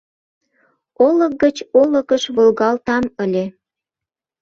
Олык 1.05 1.33
гыч 1.43 1.57
олыкыш 1.81 2.23
волгалтам 2.35 3.05
ыле. 3.23 3.45